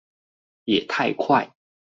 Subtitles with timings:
[0.65, 1.53] 也太快